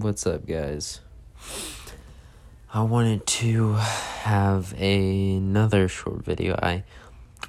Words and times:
What's 0.00 0.28
up, 0.28 0.46
guys? 0.46 1.00
I 2.72 2.82
wanted 2.82 3.26
to 3.26 3.72
have 3.72 4.72
a, 4.78 5.34
another 5.34 5.88
short 5.88 6.24
video. 6.24 6.54
I 6.54 6.84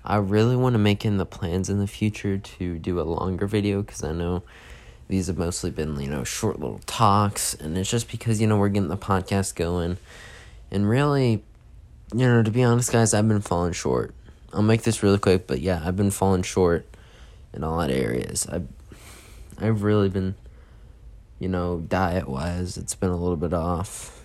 I 0.04 0.16
really 0.16 0.56
want 0.56 0.74
to 0.74 0.80
make 0.80 1.06
in 1.06 1.18
the 1.18 1.28
plans 1.28 1.70
in 1.70 1.78
the 1.78 1.86
future 1.86 2.40
to 2.40 2.80
do 2.80 3.00
a 3.00 3.04
longer 3.04 3.46
video 3.46 3.84
because 3.84 4.04
I 4.04 4.14
know 4.14 4.42
these 5.08 5.28
have 5.28 5.38
mostly 5.38 5.70
been, 5.70 6.00
you 6.02 6.10
know, 6.10 6.24
short 6.24 6.60
little 6.60 6.82
talks, 6.88 7.54
and 7.54 7.78
it's 7.78 7.92
just 7.92 8.10
because, 8.10 8.42
you 8.42 8.48
know, 8.48 8.58
we're 8.58 8.70
getting 8.70 8.90
the 8.90 8.98
podcast 8.98 9.54
going. 9.54 9.98
And 10.72 10.90
really, 10.90 11.44
you 12.16 12.26
know, 12.26 12.42
to 12.42 12.50
be 12.50 12.64
honest, 12.64 12.92
guys, 12.92 13.14
I've 13.14 13.28
been 13.28 13.42
falling 13.42 13.74
short. 13.74 14.16
I'll 14.54 14.64
make 14.64 14.82
this 14.82 15.04
really 15.04 15.20
quick, 15.20 15.46
but 15.46 15.60
yeah, 15.60 15.84
I've 15.86 15.96
been 15.96 16.10
falling 16.10 16.42
short 16.42 16.88
in 17.54 17.62
a 17.62 17.70
lot 17.70 17.92
of 17.92 17.96
areas. 17.96 18.48
I've, 18.48 18.68
I've 19.60 19.84
really 19.84 20.10
been, 20.10 20.34
you 21.40 21.48
know, 21.48 21.80
diet 21.80 22.28
wise, 22.28 22.78
it's 22.78 22.96
been 22.96 23.10
a 23.10 23.16
little 23.16 23.38
bit 23.38 23.54
off. 23.54 24.24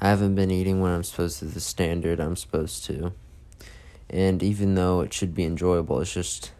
I 0.00 0.08
haven't 0.08 0.34
been 0.34 0.50
eating 0.50 0.80
when 0.80 0.90
I'm 0.90 1.04
supposed 1.04 1.38
to, 1.38 1.44
the 1.44 1.60
standard 1.60 2.18
I'm 2.18 2.34
supposed 2.34 2.84
to. 2.86 3.12
And 4.10 4.42
even 4.42 4.74
though 4.74 5.00
it 5.00 5.14
should 5.14 5.32
be 5.32 5.44
enjoyable, 5.44 6.00
it's 6.00 6.12
just, 6.12 6.50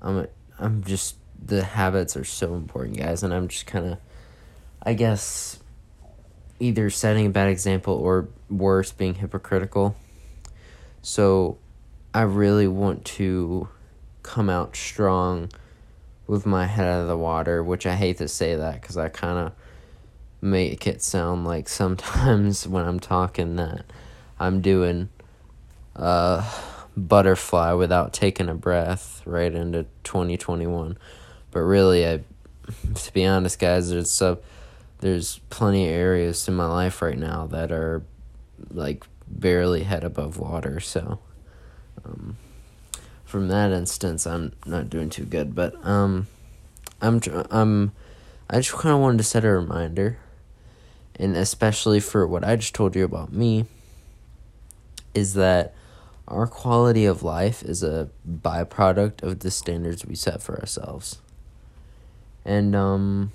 I'm, 0.00 0.26
I'm 0.58 0.82
just, 0.82 1.16
the 1.44 1.62
habits 1.62 2.16
are 2.16 2.24
so 2.24 2.54
important, 2.54 2.96
guys, 2.96 3.22
and 3.22 3.34
I'm 3.34 3.48
just 3.48 3.66
kind 3.66 3.84
of, 3.84 3.98
I 4.82 4.94
guess, 4.94 5.60
either 6.58 6.88
setting 6.88 7.26
a 7.26 7.30
bad 7.30 7.48
example 7.48 7.94
or 7.94 8.28
worse, 8.48 8.92
being 8.92 9.14
hypocritical. 9.16 9.94
So 11.02 11.58
I 12.14 12.22
really 12.22 12.66
want 12.66 13.04
to 13.04 13.68
come 14.22 14.48
out 14.48 14.74
strong 14.74 15.50
with 16.28 16.46
my 16.46 16.66
head 16.66 16.86
out 16.86 17.00
of 17.00 17.08
the 17.08 17.16
water, 17.16 17.64
which 17.64 17.86
I 17.86 17.96
hate 17.96 18.18
to 18.18 18.28
say 18.28 18.54
that 18.54 18.80
because 18.80 18.96
I 18.96 19.08
kind 19.08 19.46
of 19.46 19.52
make 20.40 20.86
it 20.86 21.02
sound 21.02 21.44
like 21.44 21.68
sometimes 21.82 22.68
when 22.68 22.84
I'm 22.84 23.00
talking 23.00 23.56
that 23.56 23.84
I'm 24.38 24.60
doing 24.60 25.08
a 25.96 26.44
butterfly 26.96 27.72
without 27.72 28.12
taking 28.12 28.48
a 28.48 28.54
breath 28.54 29.22
right 29.24 29.52
into 29.52 29.86
2021. 30.04 30.96
But 31.50 31.60
really, 31.60 32.06
I, 32.06 32.20
to 32.94 33.12
be 33.12 33.24
honest, 33.24 33.58
guys, 33.58 33.90
there's 33.90 34.10
so 34.10 34.38
there's 35.00 35.38
plenty 35.48 35.86
of 35.86 35.92
areas 35.94 36.46
in 36.46 36.54
my 36.54 36.66
life 36.66 37.00
right 37.00 37.18
now 37.18 37.46
that 37.46 37.72
are 37.72 38.02
like 38.70 39.04
barely 39.26 39.84
head 39.84 40.04
above 40.04 40.38
water. 40.38 40.80
So, 40.80 41.20
um, 42.04 42.36
from 43.28 43.48
that 43.48 43.72
instance, 43.72 44.26
I'm 44.26 44.52
not 44.64 44.88
doing 44.88 45.10
too 45.10 45.24
good. 45.24 45.54
But 45.54 45.74
um, 45.84 46.26
I'm 47.00 47.20
I'm 47.50 47.92
I 48.48 48.56
just 48.56 48.72
kind 48.72 48.94
of 48.94 49.00
wanted 49.00 49.18
to 49.18 49.24
set 49.24 49.44
a 49.44 49.50
reminder, 49.50 50.18
and 51.16 51.36
especially 51.36 52.00
for 52.00 52.26
what 52.26 52.42
I 52.42 52.56
just 52.56 52.74
told 52.74 52.96
you 52.96 53.04
about 53.04 53.30
me, 53.30 53.66
is 55.14 55.34
that 55.34 55.74
our 56.26 56.46
quality 56.46 57.04
of 57.04 57.22
life 57.22 57.62
is 57.62 57.82
a 57.82 58.08
byproduct 58.26 59.22
of 59.22 59.40
the 59.40 59.50
standards 59.50 60.06
we 60.06 60.14
set 60.14 60.42
for 60.42 60.58
ourselves. 60.58 61.18
And 62.46 62.74
um, 62.74 63.32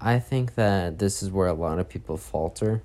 I 0.00 0.18
think 0.18 0.54
that 0.54 0.98
this 0.98 1.22
is 1.22 1.30
where 1.30 1.48
a 1.48 1.52
lot 1.52 1.78
of 1.78 1.88
people 1.88 2.16
falter 2.16 2.82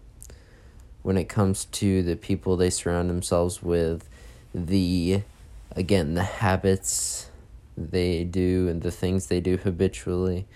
when 1.03 1.17
it 1.17 1.30
comes 1.30 1.66
to 1.66 2.03
the 2.03 2.17
people 2.17 2.58
they 2.58 2.69
surround 2.69 3.09
themselves 3.09 3.64
with, 3.64 4.09
the 4.53 5.22
again, 5.75 6.13
the 6.13 6.23
habits 6.23 7.29
they 7.75 8.23
do 8.23 8.67
and 8.67 8.81
the 8.81 8.91
things 8.91 9.27
they 9.27 9.39
do 9.39 9.57
habitually 9.57 10.47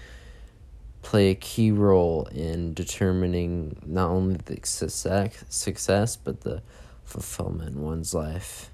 play 1.01 1.29
a 1.29 1.35
key 1.35 1.71
role 1.71 2.25
in 2.31 2.73
determining 2.73 3.75
not 3.85 4.09
only 4.09 4.35
the 4.45 4.59
success, 4.63 5.43
success 5.49 6.15
but 6.15 6.41
the 6.41 6.61
fulfillment 7.03 7.75
in 7.75 7.81
one's 7.81 8.13
life. 8.13 8.69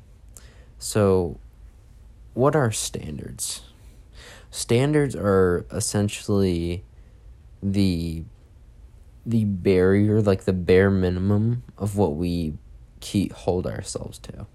So, 0.77 1.39
what 2.33 2.55
are 2.55 2.71
standards? 2.71 3.61
Standards 4.51 5.15
are 5.15 5.65
essentially 5.71 6.83
the 7.61 8.23
the 9.25 9.43
barrier, 9.43 10.21
like 10.21 10.45
the 10.45 10.53
bare 10.53 10.89
minimum 10.89 11.63
of 11.77 11.97
what 11.97 12.15
we 12.15 12.53
keep 13.01 13.33
hold 13.33 13.67
ourselves 13.67 14.17
to. 14.19 14.47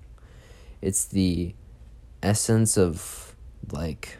It's 0.80 1.04
the 1.04 1.54
essence 2.22 2.76
of 2.76 3.34
like 3.70 4.18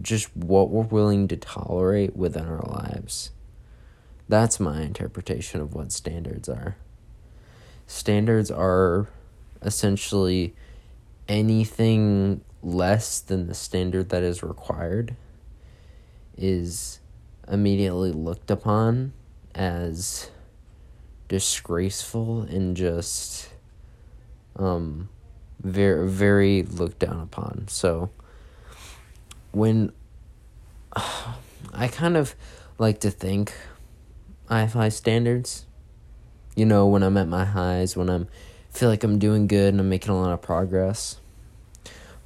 just 0.00 0.34
what 0.36 0.70
we're 0.70 0.82
willing 0.82 1.28
to 1.28 1.36
tolerate 1.36 2.16
within 2.16 2.46
our 2.46 2.62
lives. 2.62 3.30
That's 4.28 4.60
my 4.60 4.82
interpretation 4.82 5.60
of 5.60 5.74
what 5.74 5.92
standards 5.92 6.48
are. 6.48 6.76
Standards 7.86 8.50
are 8.50 9.08
essentially 9.62 10.54
anything 11.28 12.40
less 12.62 13.20
than 13.20 13.46
the 13.46 13.54
standard 13.54 14.10
that 14.10 14.22
is 14.22 14.42
required 14.42 15.16
is 16.36 17.00
immediately 17.48 18.12
looked 18.12 18.50
upon 18.50 19.12
as 19.54 20.30
disgraceful 21.28 22.42
and 22.42 22.76
just 22.76 23.48
um 24.56 25.08
very 25.60 26.08
very 26.08 26.62
looked 26.62 26.98
down 26.98 27.20
upon. 27.20 27.68
So 27.68 28.10
when 29.52 29.92
I 31.72 31.88
kind 31.88 32.16
of 32.16 32.34
like 32.78 33.00
to 33.00 33.10
think 33.10 33.52
I 34.48 34.60
have 34.60 34.72
high 34.72 34.88
standards. 34.88 35.66
You 36.56 36.66
know, 36.66 36.86
when 36.86 37.04
I'm 37.04 37.16
at 37.16 37.28
my 37.28 37.44
highs, 37.44 37.96
when 37.96 38.10
I'm 38.10 38.26
feel 38.70 38.88
like 38.88 39.04
I'm 39.04 39.18
doing 39.18 39.46
good 39.46 39.72
and 39.72 39.80
I'm 39.80 39.88
making 39.88 40.10
a 40.10 40.20
lot 40.20 40.32
of 40.32 40.42
progress. 40.42 41.20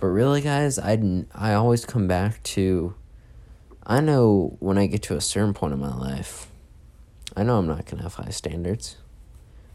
But 0.00 0.06
really, 0.06 0.40
guys, 0.40 0.78
I 0.78 1.24
I 1.34 1.52
always 1.52 1.84
come 1.84 2.08
back 2.08 2.42
to 2.44 2.94
I 3.86 4.00
know 4.00 4.56
when 4.60 4.78
I 4.78 4.86
get 4.86 5.02
to 5.04 5.16
a 5.16 5.20
certain 5.20 5.52
point 5.52 5.74
in 5.74 5.80
my 5.80 5.94
life, 5.94 6.48
I 7.36 7.42
know 7.42 7.58
I'm 7.58 7.66
not 7.66 7.84
going 7.84 7.98
to 7.98 8.04
have 8.04 8.14
high 8.14 8.30
standards. 8.30 8.96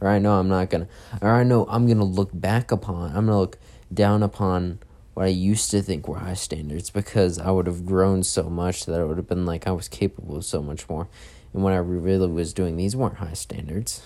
Or 0.02 0.08
I 0.08 0.20
know 0.20 0.40
I'm 0.40 0.48
not 0.48 0.70
to, 0.72 0.88
or 1.22 1.30
I 1.30 1.44
know 1.44 1.66
I'm 1.70 1.88
to 1.88 2.04
look 2.04 2.30
back 2.34 2.72
upon, 2.72 3.16
I'm 3.16 3.28
to 3.28 3.38
look 3.38 3.58
down 3.94 4.24
upon 4.24 4.80
what 5.14 5.26
I 5.26 5.30
used 5.30 5.70
to 5.72 5.82
think 5.82 6.08
were 6.08 6.20
high 6.20 6.34
standards 6.34 6.90
because 6.90 7.40
I 7.40 7.52
would 7.52 7.68
have 7.68 7.86
grown 7.86 8.24
so 8.24 8.44
much 8.44 8.86
that 8.86 9.02
it 9.02 9.06
would 9.06 9.18
have 9.18 9.28
been 9.28 9.46
like 9.46 9.68
I 9.68 9.72
was 9.72 9.90
capable 9.90 10.38
of 10.38 10.46
so 10.46 10.62
much 10.62 10.88
more. 10.88 11.10
And 11.54 11.64
what 11.64 11.74
I 11.74 11.78
really 11.78 12.28
was 12.28 12.54
doing, 12.54 12.78
these 12.78 12.96
weren't 12.96 13.18
high 13.18 13.34
standards. 13.34 14.02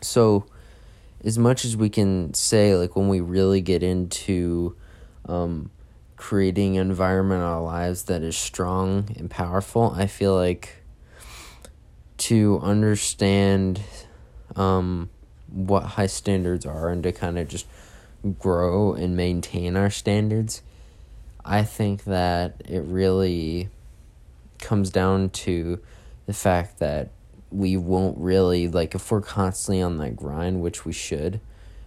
So, 0.00 0.44
as 1.24 1.38
much 1.38 1.64
as 1.64 1.76
we 1.76 1.88
can 1.88 2.34
say, 2.34 2.74
like 2.74 2.96
when 2.96 3.08
we 3.08 3.20
really 3.20 3.60
get 3.60 3.82
into 3.82 4.76
um, 5.26 5.70
creating 6.16 6.76
an 6.76 6.90
environment 6.90 7.40
in 7.40 7.46
our 7.46 7.62
lives 7.62 8.04
that 8.04 8.22
is 8.22 8.36
strong 8.36 9.08
and 9.16 9.30
powerful, 9.30 9.92
I 9.96 10.06
feel 10.06 10.34
like 10.34 10.82
to 12.18 12.60
understand 12.62 13.80
um, 14.58 15.10
what 15.48 15.82
high 15.84 16.06
standards 16.06 16.66
are 16.66 16.90
and 16.90 17.02
to 17.02 17.12
kind 17.12 17.38
of 17.38 17.48
just 17.48 17.66
grow 18.38 18.92
and 18.92 19.16
maintain 19.16 19.76
our 19.76 19.90
standards, 19.90 20.62
I 21.44 21.62
think 21.62 22.04
that 22.04 22.62
it 22.66 22.82
really 22.82 23.68
comes 24.58 24.90
down 24.90 25.30
to 25.30 25.80
the 26.26 26.32
fact 26.32 26.78
that 26.80 27.10
we 27.50 27.76
won't 27.76 28.18
really, 28.18 28.68
like, 28.68 28.94
if 28.94 29.10
we're 29.10 29.22
constantly 29.22 29.80
on 29.80 29.98
that 29.98 30.16
grind, 30.16 30.60
which 30.60 30.84
we 30.84 30.92
should, 30.92 31.40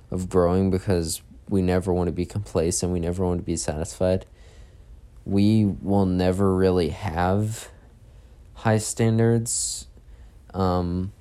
of 0.09 0.29
growing 0.29 0.71
because 0.71 1.21
we 1.49 1.61
never 1.61 1.93
want 1.93 2.07
to 2.07 2.11
be 2.11 2.25
complacent, 2.25 2.91
we 2.91 2.99
never 2.99 3.23
want 3.23 3.39
to 3.39 3.45
be 3.45 3.57
satisfied, 3.57 4.25
we 5.25 5.65
will 5.65 6.05
never 6.05 6.55
really 6.55 6.89
have 6.89 7.67
high 8.55 8.79
standards 8.79 9.87
um, 10.53 11.11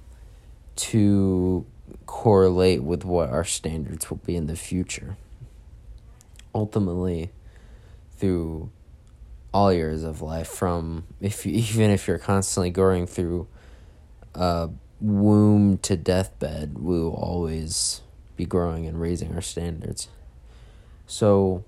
to 0.81 1.67
correlate 2.07 2.83
with 2.83 3.05
what 3.05 3.29
our 3.29 3.45
standards 3.45 4.09
will 4.11 4.19
be 4.19 4.35
in 4.35 4.47
the 4.47 4.57
future. 4.57 5.17
Ultimately, 6.55 7.31
through 8.17 8.71
all 9.53 9.73
years 9.73 10.03
of 10.03 10.23
life, 10.23 10.49
from 10.49 11.05
if 11.21 11.45
you, 11.45 11.53
even 11.71 11.91
if 11.91 12.09
you're 12.09 12.19
constantly 12.19 12.71
going 12.71 13.07
through 13.07 13.47
a 14.35 14.71
womb 15.01 15.79
to 15.79 15.97
deathbed, 15.97 16.79
we 16.79 16.99
will 16.99 17.15
always 17.15 18.01
be 18.37 18.47
growing 18.47 18.87
and 18.87 19.01
raising 19.01 19.35
our 19.35 19.43
standards. 19.43 20.09
So, 21.07 21.65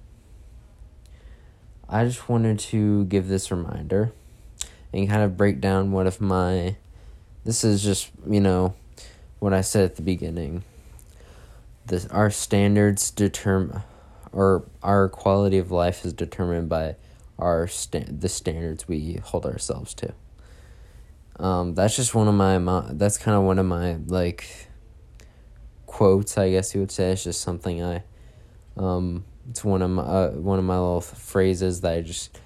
I 1.89 2.05
just 2.07 2.29
wanted 2.29 2.59
to 2.61 3.05
give 3.05 3.29
this 3.29 3.51
reminder 3.51 4.13
and 4.93 5.09
kind 5.09 5.23
of 5.23 5.37
break 5.37 5.61
down 5.61 5.93
one 5.93 6.07
of 6.07 6.21
my. 6.21 6.77
This 7.45 7.65
is 7.65 7.83
just, 7.83 8.11
you 8.27 8.41
know, 8.41 8.75
what 9.43 9.53
I 9.53 9.61
said 9.61 9.85
at 9.85 9.97
the 9.97 10.03
beginning. 10.03 10.63
This, 11.85 12.07
our 12.07 12.31
standards 12.31 13.11
determine, 13.11 13.83
or 14.31 14.65
our 14.85 15.09
quality 15.09 15.59
of 15.59 15.73
life 15.73 16.05
is 16.05 16.13
determined 16.13 16.69
by 16.69 16.95
our 17.41 17.67
sta- 17.67 18.07
the 18.07 18.29
standards 18.29 18.87
we 18.87 19.15
hold 19.15 19.45
ourselves 19.45 19.95
to. 19.95 20.15
Um, 21.41 21.75
that's 21.75 21.97
just 21.97 22.15
one 22.15 22.29
of 22.29 22.35
my, 22.35 22.85
that's 22.93 23.19
kind 23.19 23.37
of 23.37 23.43
one 23.43 23.59
of 23.59 23.67
my 23.67 23.97
like 24.07 24.69
quotes, 25.87 26.39
I 26.39 26.53
guess 26.53 26.73
you 26.73 26.81
would 26.81 26.93
say. 26.93 27.11
It's 27.11 27.25
just 27.25 27.41
something 27.41 27.83
I, 27.83 28.05
um, 28.77 29.25
it's 29.51 29.65
one 29.65 29.83
of 29.83 29.91
my 29.91 30.03
uh, 30.03 30.31
one 30.31 30.61
of 30.61 30.65
my 30.65 30.79
little 30.79 31.01
phrases 31.01 31.81
that 31.81 31.95
I 31.95 32.01
just 32.01 32.39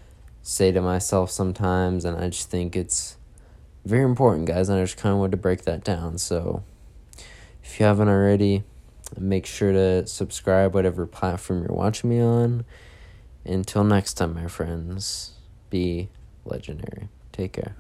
say 0.43 0.73
to 0.73 0.81
myself 0.81 1.31
sometimes, 1.31 2.07
and 2.07 2.17
I 2.17 2.31
just 2.31 2.49
think 2.49 2.75
it's 2.75 3.19
very 3.85 4.03
important, 4.03 4.47
guys. 4.47 4.71
And 4.71 4.79
I 4.81 4.83
just 4.83 4.97
kind 4.97 5.13
of 5.13 5.19
wanted 5.19 5.33
to 5.33 5.37
break 5.37 5.63
that 5.65 5.85
down. 5.85 6.17
So, 6.17 6.65
if 7.67 7.81
you 7.81 7.87
haven't 7.87 8.09
already, 8.09 8.63
make 9.19 9.45
sure 9.45 9.73
to 9.73 10.07
subscribe 10.07 10.73
whatever 10.73 11.07
platform 11.07 11.63
you're 11.63 11.77
watching 11.77 12.11
me 12.11 12.21
on. 12.21 12.65
Until 13.45 13.85
next 13.85 14.15
time, 14.15 14.35
my 14.35 14.47
friends, 14.47 15.33
be 15.69 16.09
legendary. 16.45 17.09
Take 17.33 17.53
care. 17.53 17.77